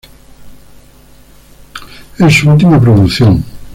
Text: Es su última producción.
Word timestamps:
Es 2.17 2.33
su 2.33 2.49
última 2.49 2.81
producción. 2.81 3.45